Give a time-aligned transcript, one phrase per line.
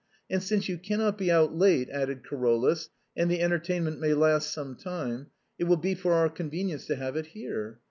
[0.31, 4.75] "And since you cannot be out late," added Carolus," and the entertainment may last some
[4.75, 5.27] time,
[5.59, 7.77] it will be for our convenience to have it here.